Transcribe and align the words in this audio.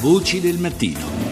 Voci 0.00 0.40
del 0.40 0.58
mattino. 0.58 1.27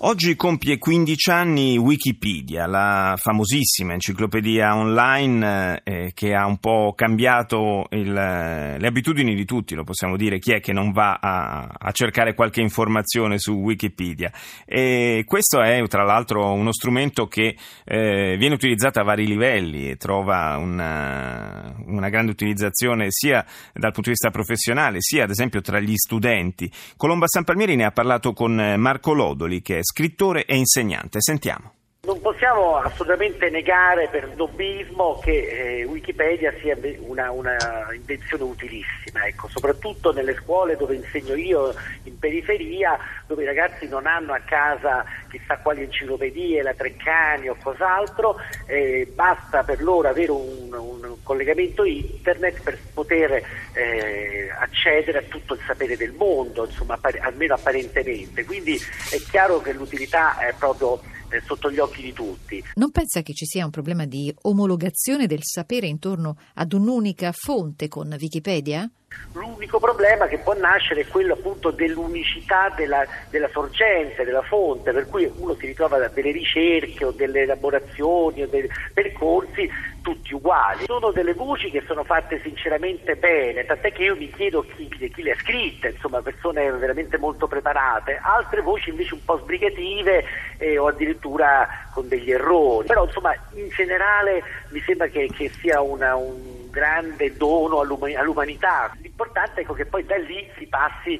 Oggi 0.00 0.36
compie 0.36 0.78
15 0.78 1.30
anni 1.32 1.76
Wikipedia, 1.76 2.68
la 2.68 3.16
famosissima 3.16 3.94
enciclopedia 3.94 4.76
online 4.76 5.80
eh, 5.82 6.12
che 6.14 6.36
ha 6.36 6.46
un 6.46 6.58
po' 6.58 6.92
cambiato 6.94 7.88
il, 7.90 8.12
le 8.12 8.86
abitudini 8.86 9.34
di 9.34 9.44
tutti, 9.44 9.74
lo 9.74 9.82
possiamo 9.82 10.16
dire, 10.16 10.38
chi 10.38 10.52
è 10.52 10.60
che 10.60 10.72
non 10.72 10.92
va 10.92 11.18
a, 11.20 11.66
a, 11.76 11.90
cercare 11.90 12.34
qualche 12.34 12.60
informazione 12.60 13.40
su 13.40 13.54
Wikipedia. 13.54 14.30
E 14.64 15.24
questo 15.26 15.62
è 15.62 15.84
tra 15.88 16.04
l'altro 16.04 16.52
uno 16.52 16.72
strumento 16.72 17.26
che 17.26 17.56
eh, 17.84 18.36
viene 18.38 18.54
utilizzato 18.54 19.00
a 19.00 19.02
vari 19.02 19.26
livelli 19.26 19.90
e 19.90 19.96
trova 19.96 20.58
una, 20.58 21.74
una 21.86 22.08
grande 22.08 22.30
utilizzazione 22.30 23.06
sia 23.08 23.44
dal 23.72 23.90
punto 23.90 24.10
di 24.10 24.10
vista 24.10 24.30
professionale 24.30 24.98
sia 25.00 25.24
ad 25.24 25.30
esempio 25.30 25.60
tra 25.60 25.80
gli 25.80 25.96
studenti. 25.96 26.70
Colomba 26.96 27.26
San 27.26 27.42
Palmieri 27.42 27.74
ne 27.74 27.84
ha 27.84 27.90
parlato 27.90 28.32
con 28.32 28.54
Marco 28.78 29.12
Lodoli 29.12 29.60
che 29.60 29.78
è 29.78 29.86
scrittore 29.88 30.44
e 30.44 30.56
insegnante. 30.56 31.20
Sentiamo. 31.20 31.72
Non 32.00 32.20
possiamo 32.20 32.76
assolutamente 32.76 33.50
negare 33.50 34.08
per 34.08 34.30
snobismo 34.32 35.18
che 35.18 35.80
eh, 35.80 35.84
Wikipedia 35.84 36.54
sia 36.60 36.76
una, 37.00 37.30
una, 37.30 37.56
invenzione 37.92 38.44
utilissima, 38.44 39.26
ecco, 39.26 39.48
soprattutto 39.48 40.12
nelle 40.12 40.34
scuole 40.36 40.76
dove 40.76 40.94
insegno 40.94 41.34
io 41.34 41.74
in 42.04 42.18
periferia, 42.18 42.96
dove 43.26 43.42
i 43.42 43.46
ragazzi 43.46 43.88
non 43.88 44.06
hanno 44.06 44.32
a 44.32 44.38
casa 44.38 45.04
chissà 45.28 45.58
quali 45.58 45.82
enciclopedie, 45.82 46.62
la 46.62 46.72
Treccani 46.72 47.48
o 47.48 47.56
cos'altro, 47.62 48.36
eh, 48.66 49.10
basta 49.14 49.62
per 49.62 49.82
loro 49.82 50.08
avere 50.08 50.30
un, 50.30 50.72
un 50.72 50.87
collegamento 51.28 51.84
internet 51.84 52.62
per 52.62 52.78
poter 52.94 53.32
eh, 53.74 54.48
accedere 54.58 55.18
a 55.18 55.22
tutto 55.28 55.52
il 55.52 55.60
sapere 55.66 55.94
del 55.94 56.12
mondo, 56.12 56.64
insomma, 56.64 56.94
appare, 56.94 57.18
almeno 57.18 57.52
apparentemente. 57.52 58.46
Quindi 58.46 58.80
è 59.10 59.18
chiaro 59.28 59.60
che 59.60 59.74
l'utilità 59.74 60.38
è 60.38 60.54
proprio 60.58 61.02
eh, 61.28 61.42
sotto 61.44 61.70
gli 61.70 61.78
occhi 61.78 62.00
di 62.00 62.14
tutti. 62.14 62.64
Non 62.76 62.90
pensa 62.90 63.20
che 63.20 63.34
ci 63.34 63.44
sia 63.44 63.66
un 63.66 63.70
problema 63.70 64.06
di 64.06 64.34
omologazione 64.42 65.26
del 65.26 65.42
sapere 65.42 65.86
intorno 65.86 66.38
ad 66.54 66.72
un'unica 66.72 67.30
fonte 67.32 67.88
con 67.88 68.16
Wikipedia? 68.18 68.90
L'unico 69.32 69.78
problema 69.78 70.26
che 70.26 70.38
può 70.38 70.54
nascere 70.54 71.02
è 71.02 71.06
quello 71.06 71.34
appunto 71.34 71.70
dell'unicità 71.70 72.72
della, 72.74 73.06
della, 73.30 73.48
sorgente, 73.52 74.24
della 74.24 74.42
fonte, 74.42 74.92
per 74.92 75.06
cui 75.06 75.30
uno 75.36 75.54
si 75.54 75.66
ritrova 75.66 75.98
da 75.98 76.08
delle 76.08 76.30
ricerche 76.30 77.04
o 77.04 77.10
delle 77.10 77.42
elaborazioni 77.42 78.42
o 78.42 78.48
dei 78.48 78.68
percorsi 78.92 79.70
tutti 80.02 80.34
uguali. 80.34 80.84
Sono 80.86 81.10
delle 81.10 81.34
voci 81.34 81.70
che 81.70 81.84
sono 81.86 82.04
fatte 82.04 82.40
sinceramente 82.42 83.16
bene, 83.16 83.64
tant'è 83.64 83.92
che 83.92 84.04
io 84.04 84.16
mi 84.16 84.30
chiedo 84.30 84.62
chi, 84.62 84.88
chi 84.88 85.22
le 85.22 85.32
ha 85.32 85.36
scritte, 85.36 85.90
insomma 85.90 86.22
persone 86.22 86.70
veramente 86.72 87.18
molto 87.18 87.46
preparate, 87.46 88.18
altre 88.22 88.62
voci 88.62 88.90
invece 88.90 89.14
un 89.14 89.24
po' 89.24 89.38
sbrigative 89.38 90.24
eh, 90.56 90.78
o 90.78 90.86
addirittura 90.86 91.68
con 91.92 92.08
degli 92.08 92.32
errori. 92.32 92.86
Però 92.86 93.04
insomma 93.04 93.34
in 93.52 93.68
generale 93.68 94.42
mi 94.70 94.80
sembra 94.80 95.06
che, 95.08 95.28
che 95.34 95.50
sia 95.60 95.80
una, 95.80 96.16
un 96.16 96.67
grande 96.70 97.36
dono 97.36 97.80
all'umanità. 97.80 98.92
L'importante 99.00 99.60
è 99.60 99.62
ecco, 99.62 99.74
che 99.74 99.86
poi 99.86 100.04
da 100.04 100.16
lì 100.16 100.48
si 100.56 100.66
passi 100.66 101.18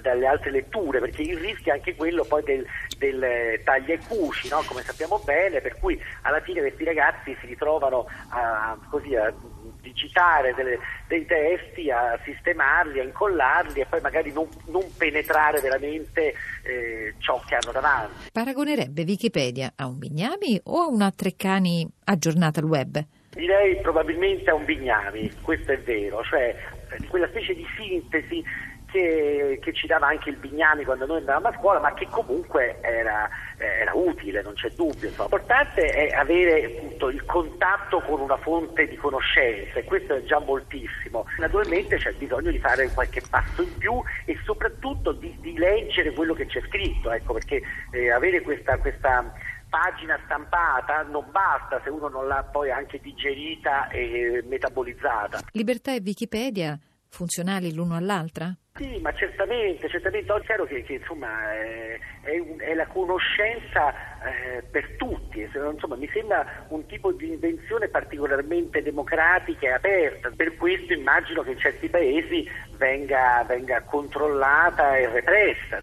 dalle 0.00 0.26
altre 0.26 0.50
letture, 0.50 1.00
perché 1.00 1.22
il 1.22 1.38
rischio 1.38 1.72
è 1.72 1.76
anche 1.76 1.94
quello 1.94 2.24
poi 2.24 2.42
del, 2.42 2.66
del 2.98 3.60
taglia 3.64 3.94
e 3.94 4.00
cuci, 4.06 4.48
no? 4.48 4.62
come 4.66 4.82
sappiamo 4.82 5.20
bene, 5.24 5.60
per 5.60 5.78
cui 5.78 6.00
alla 6.22 6.40
fine 6.40 6.60
questi 6.60 6.84
ragazzi 6.84 7.36
si 7.40 7.46
ritrovano 7.46 8.06
a, 8.28 8.78
così, 8.88 9.14
a 9.16 9.32
digitare 9.80 10.54
delle, 10.54 10.78
dei 11.08 11.26
testi, 11.26 11.90
a 11.90 12.18
sistemarli, 12.24 13.00
a 13.00 13.04
incollarli 13.04 13.80
e 13.80 13.86
poi 13.86 14.00
magari 14.00 14.32
non, 14.32 14.48
non 14.66 14.84
penetrare 14.96 15.60
veramente 15.60 16.34
eh, 16.62 17.14
ciò 17.18 17.42
che 17.46 17.56
hanno 17.56 17.72
davanti. 17.72 18.30
Paragonerebbe 18.32 19.02
Wikipedia 19.02 19.72
a 19.74 19.86
un 19.86 19.98
Bignami 19.98 20.60
o 20.64 20.82
a 20.82 20.86
una 20.86 21.10
Treccani 21.10 21.88
aggiornata 22.04 22.60
al 22.60 22.66
web? 22.66 23.04
Direi 23.30 23.80
probabilmente 23.80 24.50
a 24.50 24.54
un 24.54 24.64
Bignami, 24.64 25.30
questo 25.42 25.70
è 25.70 25.78
vero, 25.78 26.20
cioè 26.24 26.52
di 26.98 27.06
quella 27.06 27.28
specie 27.28 27.54
di 27.54 27.64
sintesi 27.76 28.44
che, 28.90 29.60
che, 29.62 29.72
ci 29.72 29.86
dava 29.86 30.08
anche 30.08 30.30
il 30.30 30.36
Bignami 30.36 30.84
quando 30.84 31.06
noi 31.06 31.18
andavamo 31.18 31.46
a 31.46 31.56
scuola, 31.56 31.78
ma 31.78 31.94
che 31.94 32.08
comunque 32.10 32.80
era, 32.80 33.30
era 33.56 33.92
utile, 33.94 34.42
non 34.42 34.54
c'è 34.54 34.68
dubbio. 34.70 35.08
L'importante 35.08 35.86
è 35.86 36.12
avere 36.12 36.64
appunto, 36.64 37.08
il 37.08 37.24
contatto 37.24 38.00
con 38.00 38.20
una 38.20 38.36
fonte 38.36 38.88
di 38.88 38.96
conoscenza 38.96 39.78
e 39.78 39.84
questo 39.84 40.14
è 40.16 40.24
già 40.24 40.40
moltissimo. 40.40 41.26
Naturalmente 41.38 41.98
c'è 41.98 42.12
bisogno 42.14 42.50
di 42.50 42.58
fare 42.58 42.90
qualche 42.92 43.22
passo 43.30 43.62
in 43.62 43.78
più 43.78 44.02
e 44.24 44.36
soprattutto 44.44 45.12
di, 45.12 45.36
di 45.40 45.56
leggere 45.56 46.12
quello 46.12 46.34
che 46.34 46.46
c'è 46.46 46.60
scritto, 46.66 47.12
ecco, 47.12 47.34
perché 47.34 47.62
eh, 47.92 48.10
avere 48.10 48.40
questa, 48.40 48.76
questa 48.78 49.32
pagina 49.70 50.20
stampata 50.24 51.02
non 51.04 51.24
basta 51.30 51.80
se 51.82 51.88
uno 51.88 52.08
non 52.08 52.26
l'ha 52.26 52.42
poi 52.42 52.70
anche 52.70 53.00
digerita 53.00 53.88
e 53.88 54.44
metabolizzata. 54.46 55.40
Libertà 55.52 55.94
e 55.94 56.02
Wikipedia 56.04 56.78
funzionali 57.08 57.72
l'uno 57.72 57.96
all'altra? 57.96 58.54
Sì, 58.74 58.98
ma 59.02 59.12
certamente, 59.12 59.88
certamente 59.88 60.32
è 60.32 60.40
chiaro 60.42 60.64
che, 60.64 60.82
che 60.82 60.94
insomma, 60.94 61.52
è, 61.52 61.98
è, 62.22 62.38
un, 62.38 62.56
è, 62.58 62.72
la 62.72 62.86
conoscenza 62.86 63.92
eh, 64.22 64.62
per 64.62 64.96
tutti, 64.96 65.40
insomma, 65.40 65.96
mi 65.96 66.08
sembra 66.12 66.64
un 66.68 66.86
tipo 66.86 67.12
di 67.12 67.28
invenzione 67.28 67.88
particolarmente 67.88 68.82
democratica 68.82 69.66
e 69.66 69.72
aperta, 69.72 70.30
per 70.34 70.56
questo 70.56 70.94
immagino 70.94 71.42
che 71.42 71.50
in 71.50 71.58
certi 71.58 71.88
paesi 71.88 72.48
venga, 72.76 73.44
venga 73.46 73.82
controllata 73.82 74.96
e 74.96 75.08
repressa. 75.08 75.82